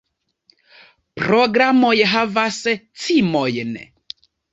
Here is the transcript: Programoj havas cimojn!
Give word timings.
Programoj 1.19 1.93
havas 2.13 2.57
cimojn! 3.03 3.77